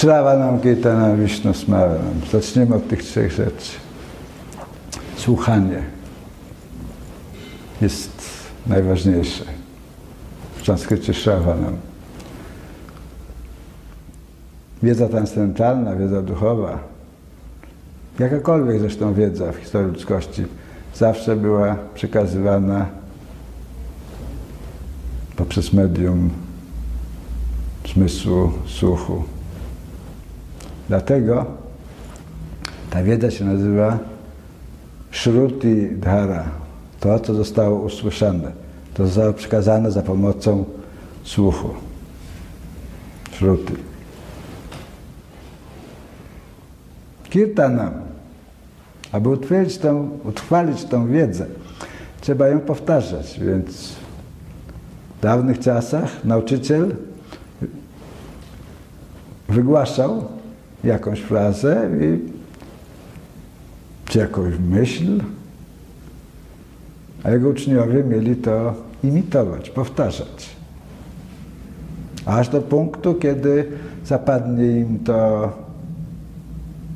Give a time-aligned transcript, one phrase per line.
[0.00, 2.20] Shravanam, Kirtanam, Vishnu Smaranam.
[2.32, 3.72] Zaczniemy od tych trzech rzeczy.
[5.16, 5.82] Słuchanie
[7.80, 8.10] jest
[8.66, 9.44] najważniejsze.
[10.56, 11.76] W sanskrycie Shravanam.
[14.82, 16.78] Wiedza transcendentalna, wiedza duchowa,
[18.18, 20.44] jakakolwiek zresztą wiedza w historii ludzkości,
[20.94, 22.86] zawsze była przekazywana
[25.36, 26.30] poprzez medium
[27.94, 29.39] zmysłu słuchu.
[30.90, 31.46] Dlatego
[32.90, 33.98] ta wiedza się nazywa
[35.10, 36.44] Shruti Dhara.
[37.00, 38.52] To, co zostało usłyszane.
[38.94, 40.64] To zostało przekazane za pomocą
[41.24, 41.68] słuchu.
[43.32, 43.74] Shruti.
[47.30, 47.92] Kirtanam.
[49.12, 51.46] Aby utwierdzić tą, utrwalić tą wiedzę,
[52.20, 53.92] trzeba ją powtarzać, więc
[55.18, 56.96] w dawnych czasach nauczyciel
[59.48, 60.39] wygłaszał
[60.84, 62.18] jakąś frazę i,
[64.04, 65.20] czy jakąś myśl,
[67.22, 70.50] a jego uczniowie mieli to imitować, powtarzać.
[72.26, 73.66] Aż do punktu, kiedy
[74.04, 75.52] zapadnie im to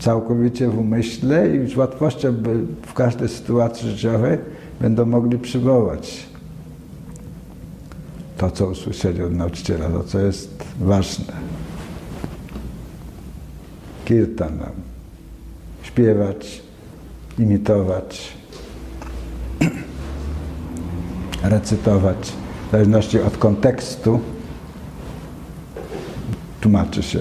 [0.00, 2.34] całkowicie w umyśle i z łatwością
[2.82, 4.38] w każdej sytuacji życiowej
[4.80, 6.26] będą mogli przywołać
[8.38, 11.32] to, co usłyszeli od nauczyciela, to, co jest ważne.
[14.10, 14.72] Kirtanam.
[15.82, 16.62] Śpiewać,
[17.38, 18.32] imitować,
[21.42, 22.32] recytować.
[22.68, 24.20] W zależności od kontekstu
[26.60, 27.20] tłumaczy się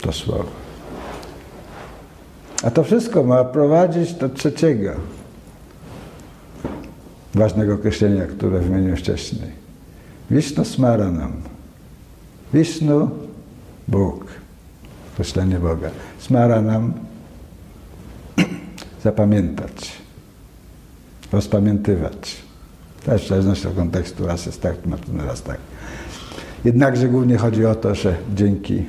[0.00, 0.44] to słowo.
[2.62, 4.90] A to wszystko ma prowadzić do trzeciego
[7.34, 9.50] ważnego określenia, które wymieniłem wcześniej.
[10.30, 11.32] Wisznu Smaranam.
[12.54, 13.10] Wisznu,
[13.88, 14.45] Bóg.
[15.16, 15.90] Określenie Boga.
[16.18, 16.92] Smaranam,
[19.04, 19.92] zapamiętać,
[21.32, 22.36] rozpamiętywać.
[23.04, 24.76] Też w zależności od kontekstu, raz jest tak,
[25.26, 25.58] raz tak.
[26.64, 28.84] Jednakże głównie chodzi o to, że dzięki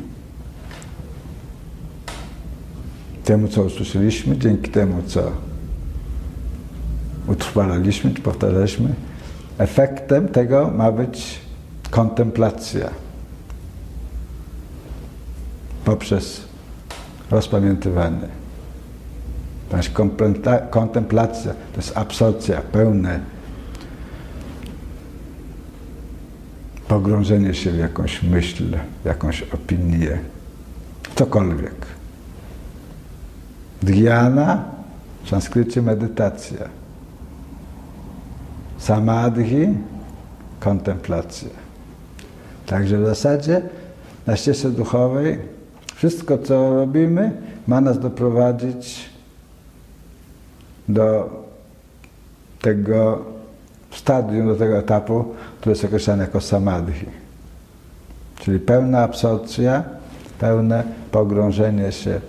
[3.24, 5.32] temu, co usłyszeliśmy, dzięki temu, co
[7.28, 8.94] utrwalaliśmy, czy powtarzaliśmy,
[9.58, 11.40] efektem tego ma być
[11.90, 13.07] kontemplacja
[15.88, 16.42] poprzez
[17.32, 18.28] rozpamiętywanie.
[19.70, 19.92] Ponieważ
[20.70, 23.20] kontemplacja to jest absorpcja, pełne
[26.88, 30.20] pogrążenie się w jakąś myśl, jakąś opinię,
[31.16, 31.86] cokolwiek.
[33.82, 34.64] Dhyana,
[35.24, 36.70] w sanskrycie medytacja.
[38.78, 39.68] Samadhi,
[40.60, 41.50] kontemplacja.
[42.66, 43.62] Także w zasadzie
[44.26, 45.57] na ścieżce duchowej
[45.98, 47.32] wszystko, co robimy,
[47.68, 49.10] ma nas doprowadzić
[50.90, 51.30] do
[52.62, 53.26] tego
[53.92, 57.06] stadium, do tego etapu, który jest określany jako samadhi.
[58.40, 59.84] Czyli pełna absorpcja,
[60.40, 62.22] pełne pogrążenie się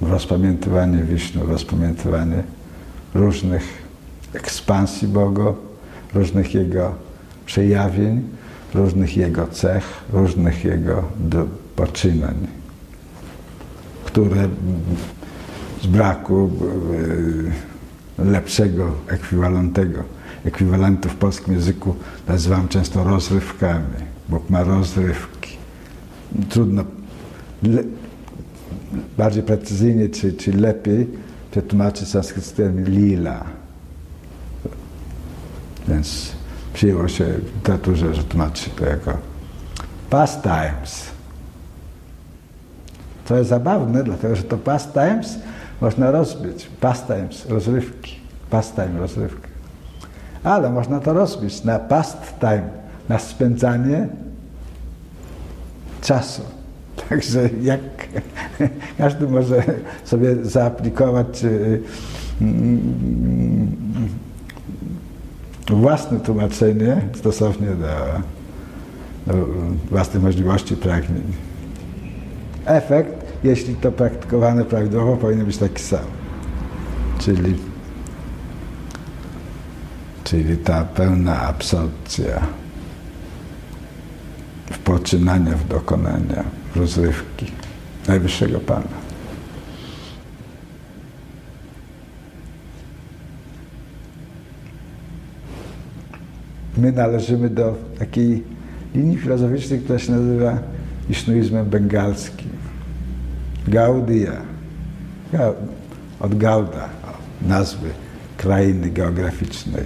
[0.00, 2.42] rozpamiętywanie Wisznu, rozpamiętywanie
[3.14, 3.85] różnych
[4.36, 5.52] ekspansji Boga,
[6.14, 6.94] różnych Jego
[7.46, 8.22] przejawień,
[8.74, 11.02] różnych Jego cech, różnych Jego
[11.76, 12.46] poczynań,
[14.04, 14.48] które
[15.82, 16.50] z braku
[18.18, 20.02] e, lepszego ekwiwalentego,
[20.44, 21.94] ekwiwalentu w polskim języku
[22.28, 24.16] nazywam często rozrywkami.
[24.28, 25.56] Bóg ma rozrywki.
[26.48, 26.84] Trudno,
[27.62, 27.82] le,
[29.18, 31.08] bardziej precyzyjnie czy, czy lepiej
[31.50, 33.44] przetłumaczyć sanskrytem lila.
[35.88, 36.32] Więc
[36.74, 39.18] przyjęło się w literaturze, że tłumaczy to jako
[40.10, 41.06] pastimes.
[43.28, 45.38] To jest zabawne, dlatego że to pastimes
[45.80, 46.68] można rozbić.
[46.80, 48.16] Pastimes, rozrywki.
[48.50, 49.48] Pastime, rozrywka.
[50.44, 52.68] Ale można to rozbić na pastime,
[53.08, 54.08] na spędzanie
[56.02, 56.42] czasu.
[57.08, 57.80] Także jak
[58.98, 59.62] każdy może
[60.04, 61.82] sobie zaaplikować y,
[62.40, 63.76] mm,
[65.74, 67.86] własne tłumaczenie stosownie do,
[69.26, 69.46] do
[69.90, 71.22] własnych możliwości pragnień.
[72.66, 73.12] Efekt,
[73.44, 76.04] jeśli to praktykowane prawidłowo, powinien być taki sam.
[77.18, 77.54] Czyli,
[80.24, 82.40] czyli ta pełna absorpcja
[84.72, 87.52] w poczynania, w dokonania, w rozrywki
[88.08, 89.05] Najwyższego Pana.
[96.76, 98.42] My należymy do takiej
[98.94, 100.58] linii filozoficznej, która się nazywa
[101.08, 102.48] wisznuizmem bengalskim.
[103.68, 104.32] Gaudia.
[106.20, 106.88] Od Gauda,
[107.42, 107.88] nazwy
[108.36, 109.84] krainy geograficznej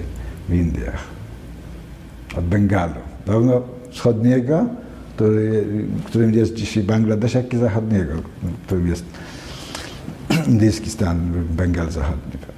[0.49, 1.05] w Indiach.
[2.37, 2.95] Od Bengalu.
[3.27, 4.67] Zarówno wschodniego,
[5.15, 5.65] który,
[6.05, 8.13] którym jest dzisiaj Bangladesz, jak i zachodniego,
[8.67, 9.05] którym jest
[10.49, 12.50] indyjski stan, Bengal Zachodni.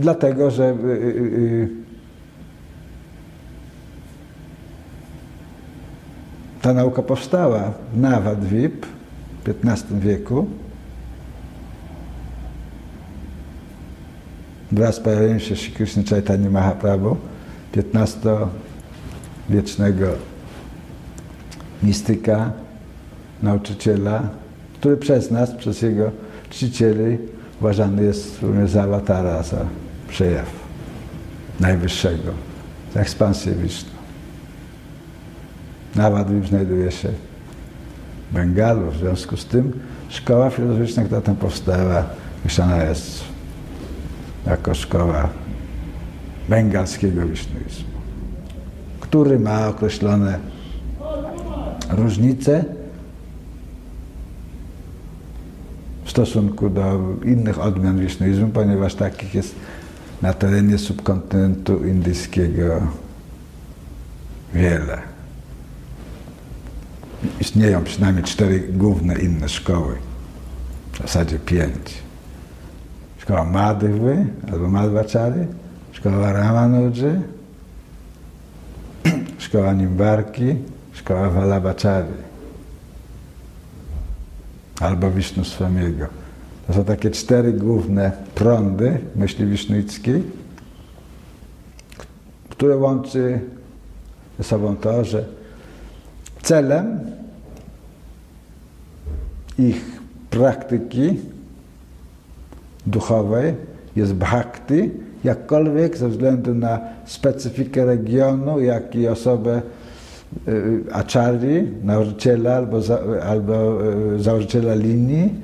[0.00, 1.68] Dlatego, że y, y, y,
[6.62, 8.86] ta nauka powstała w Navadvip
[9.44, 10.46] w XV wieku.
[14.72, 17.16] Wraz z pojawieniem się Sri Krishna Chaitanya Mahaprabhu,
[17.76, 20.06] XV-wiecznego
[21.82, 22.52] mistyka,
[23.42, 24.22] nauczyciela,
[24.74, 26.10] który przez nas, przez jego
[26.50, 27.18] czcicieli
[27.60, 29.66] uważany jest również za awatara, za
[30.10, 30.46] przejaw
[31.60, 32.32] najwyższego,
[32.94, 33.90] ekspansję Wisznu.
[35.96, 37.08] Nawadwip znajduje się
[38.30, 39.72] w Bengalu, w związku z tym
[40.08, 42.04] szkoła filozoficzna, która tam powstała,
[42.44, 43.24] myślana jest
[44.46, 45.28] jako szkoła
[46.48, 47.98] bengalskiego wisznuizmu,
[49.00, 50.38] który ma określone
[51.90, 52.64] różnice
[56.04, 59.54] w stosunku do innych odmian wisznuizmu, ponieważ takich jest
[60.22, 62.82] na terenie subkontynentu indyjskiego
[64.54, 65.02] wiele.
[67.40, 69.94] Istnieją przynajmniej cztery główne inne szkoły,
[70.92, 72.02] w zasadzie pięć.
[73.18, 75.46] Szkoła Madhwy albo Madhvachary,
[75.92, 77.22] szkoła Ramanuji,
[79.38, 80.54] szkoła Nimbarki,
[80.92, 82.30] szkoła Vallabhachary
[84.80, 86.06] albo Wisznu-Swamiego.
[86.70, 90.22] To są takie cztery główne prądy myśli wisznuickiej,
[92.48, 93.40] które łączy
[94.38, 95.24] ze sobą to, że
[96.42, 97.00] celem
[99.58, 100.00] ich
[100.30, 101.20] praktyki
[102.86, 103.54] duchowej
[103.96, 104.90] jest bhakti,
[105.24, 109.62] jakkolwiek ze względu na specyfikę regionu, jak i osobę
[110.48, 113.84] Y, aczari, nauczyciela albo, za, albo
[114.14, 115.34] y, założyciela linii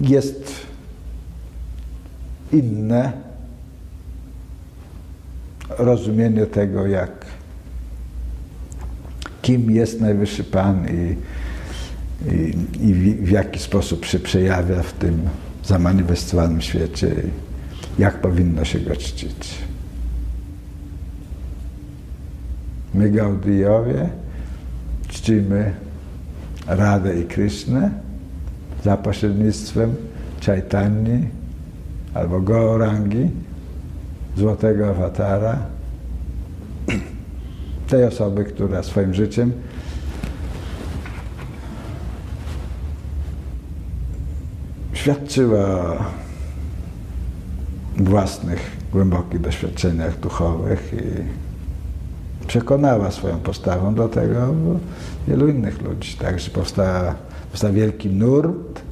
[0.00, 0.52] jest
[2.52, 3.12] inne
[5.78, 7.26] rozumienie tego, jak
[9.42, 11.16] kim jest Najwyższy Pan i,
[12.34, 15.20] i, i w, jaki sposób się przejawia w tym
[15.64, 17.14] zamanifestowanym świecie
[17.98, 19.58] jak powinno się go czcić.
[22.94, 24.08] My Gaudijowie
[25.08, 25.72] czcimy
[26.66, 27.90] Radę i Krishnę
[28.84, 29.94] za pośrednictwem
[30.46, 31.28] Chaitani
[32.14, 33.30] albo Gaurangi,
[34.36, 35.58] złotego awatara,
[37.88, 39.52] tej osoby, która swoim życiem
[44.92, 46.04] świadczyła o
[47.96, 54.54] własnych głębokich doświadczeniach duchowych i przekonała swoją postawą do tego
[55.28, 56.16] wielu innych ludzi.
[56.16, 57.14] Także powstał,
[57.50, 58.82] powstał wielki nurt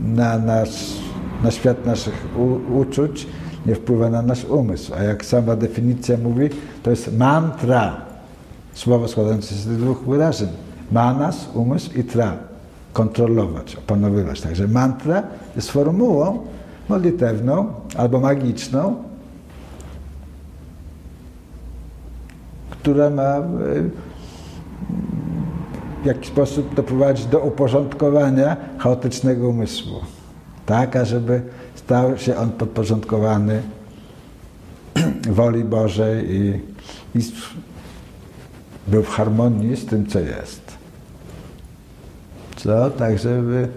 [0.00, 1.00] na nasz
[1.42, 3.26] na świat naszych u, uczuć,
[3.66, 4.94] nie wpływa na nasz umysł.
[4.94, 6.48] A jak sama definicja mówi,
[6.82, 7.96] to jest mantra.
[8.74, 10.48] Słowo składające się z dwóch wyrażeń.
[10.92, 12.36] Manas, umysł i tra.
[12.92, 14.40] Kontrolować, opanowywać.
[14.40, 15.22] Także mantra
[15.56, 16.38] jest formułą
[16.88, 17.66] modlitewną
[17.96, 18.94] albo magiczną,
[22.70, 23.42] która ma e,
[26.02, 30.00] w jakiś sposób doprowadzić do uporządkowania chaotycznego umysłu.
[30.66, 31.42] Tak, ażeby
[31.74, 33.62] stał się on podporządkowany
[35.38, 36.60] woli Bożej i,
[37.18, 37.22] i
[38.88, 40.60] był w harmonii z tym, co jest.
[42.56, 42.90] Co?
[42.90, 43.68] Tak, żeby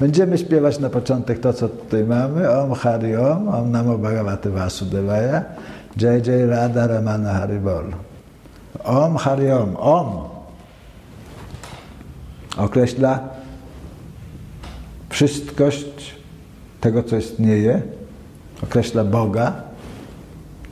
[0.00, 2.50] Będziemy śpiewać na początek to, co tutaj mamy.
[2.50, 5.44] Om Hari Om, Om Namo Bhagavate Vasudevaya,
[5.96, 7.84] Jai Jai Radha Ramana Haribol.
[8.84, 9.76] Om Hari Om.
[9.76, 10.35] Om
[12.56, 13.28] określa
[15.08, 16.14] wszystkość
[16.80, 17.82] tego, co istnieje,
[18.62, 19.52] określa Boga.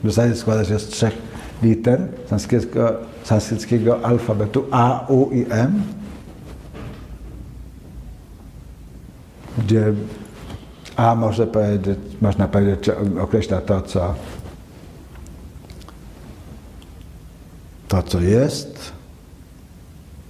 [0.03, 1.17] W zasadzie składa się z trzech
[1.63, 5.83] liter sanskryckiego, sanskryckiego alfabetu A, U i M.
[9.57, 9.93] Gdzie
[10.95, 12.89] A może powiedzieć, można powiedzieć,
[13.21, 14.15] określa to, co
[17.87, 18.91] to, co jest,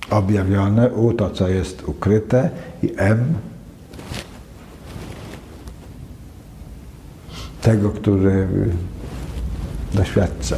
[0.09, 2.49] objawione, U to, co jest ukryte
[2.83, 3.33] i M
[7.61, 8.47] tego, który
[9.93, 10.55] doświadcza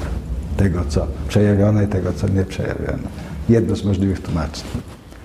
[0.57, 3.07] tego, co przejawione i tego, co nie przejawione.
[3.49, 4.65] Jedno z możliwych tłumaczeń.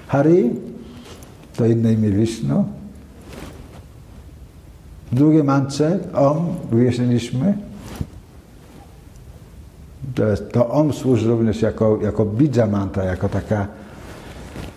[0.07, 0.51] Hari
[1.57, 2.65] to inne imię Wisznu.
[5.13, 7.55] Drugie mantrze, Om, wyjaśniliśmy.
[10.15, 13.67] To, jest, to Om służy również jako, jako bidża mantra, jako taka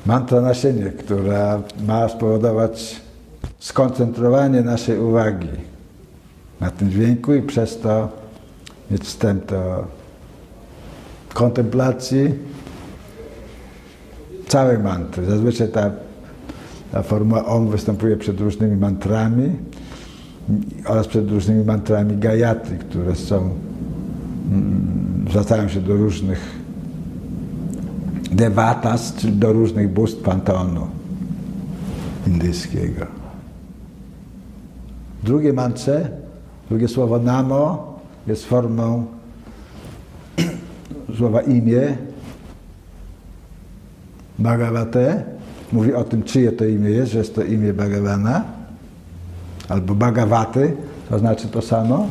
[0.05, 3.01] mantra nasienie, która ma spowodować
[3.59, 5.49] skoncentrowanie naszej uwagi
[6.61, 8.09] na tym dźwięku i przez to
[8.91, 9.87] mieć wstęp do
[11.33, 12.33] kontemplacji
[14.47, 15.25] całej mantry.
[15.25, 15.91] Zazwyczaj ta,
[16.91, 19.51] ta formuła OM występuje przed różnymi mantrami
[20.85, 23.49] oraz przed różnymi mantrami gayatri, które są,
[24.51, 26.64] mm, zwracają się do różnych
[28.35, 30.87] devatas, czyli do różnych bóstw panteonu
[32.27, 33.05] indyjskiego.
[35.23, 36.09] Drugie mantrze,
[36.69, 37.93] drugie słowo namo
[38.27, 39.05] jest formą
[41.17, 41.97] słowa imię.
[44.39, 45.23] Bhagavate
[45.71, 48.43] mówi o tym, czyje to imię jest, że jest to imię Bhagavana,
[49.69, 50.73] albo Bhagavaty,
[51.09, 52.07] to znaczy to samo.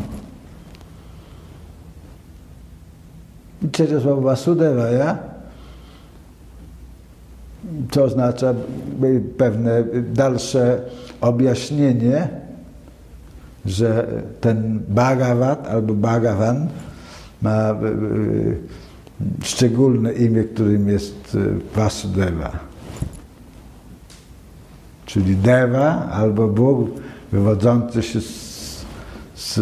[3.62, 5.34] I trzecie słowo Vasudevaya,
[7.90, 8.54] to oznacza
[9.38, 10.80] pewne dalsze
[11.21, 12.28] objaśnienie,
[13.66, 14.06] że
[14.40, 16.68] ten Bhagavat albo Bhagavan
[17.42, 17.76] ma e, e,
[19.42, 22.50] szczególne imię, którym jest e, Vasudeva.
[25.06, 26.90] Czyli Deva albo Bóg
[27.33, 28.85] wywodzący się z,
[29.35, 29.54] z,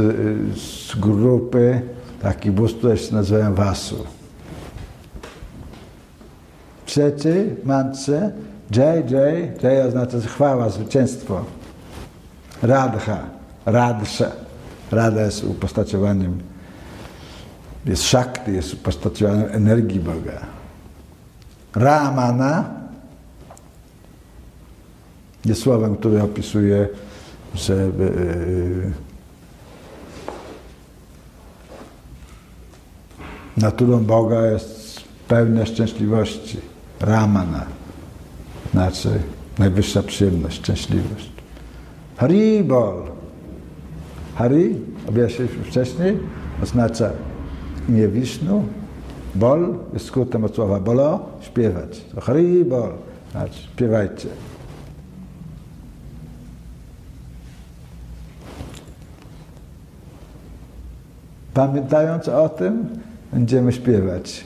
[0.58, 1.80] z grupy
[2.22, 3.96] takich bóstw, które się nazywają Vasu.
[6.92, 8.32] Trzeci mantrze
[8.76, 11.44] Jai Jai, Jai oznacza chwała, zwycięstwo.
[12.62, 13.18] Radha,
[13.66, 14.32] Radha.
[14.90, 16.38] Radha jest upostaciowaniem,
[17.86, 20.40] jest Shakti, jest upostaciowaniem energii Boga.
[21.74, 22.70] Ramana
[25.44, 26.88] jest słowem, które opisuje,
[27.54, 28.92] że yy,
[33.56, 36.72] naturą Boga jest pełnia szczęśliwości.
[37.02, 37.64] Ramana,
[38.72, 39.08] znaczy
[39.58, 41.32] najwyższa przyjemność, szczęśliwość.
[42.16, 43.02] Haribol.
[44.34, 44.76] Hari,
[45.08, 46.18] objaśniliśmy wcześniej,
[46.62, 47.10] oznacza
[47.88, 48.64] imię Wisznu.
[49.34, 52.00] Bol jest skrótem od słowa bolo, śpiewać.
[52.14, 52.92] To Haribol,
[53.30, 54.28] znaczy śpiewajcie.
[61.54, 62.88] Pamiętając o tym,
[63.32, 64.44] będziemy śpiewać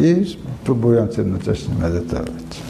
[0.00, 2.62] i próbując jednocześnie medytować.